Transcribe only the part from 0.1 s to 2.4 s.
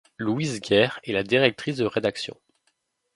Louise Guerre est la directrice de rédaction.